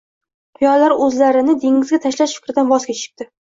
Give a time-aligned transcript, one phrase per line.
[0.59, 3.33] quyonlar o’zlarini dengizga tashlash fikridan voz kechishibdi